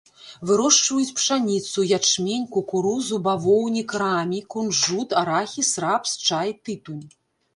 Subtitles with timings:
[0.49, 7.05] Вырошчваюць пшаніцу, ячмень, кукурузу, бавоўнік, рамі, кунжут, арахіс, рапс, чай, тытунь.